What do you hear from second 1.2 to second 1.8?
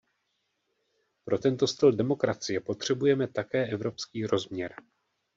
Pro tento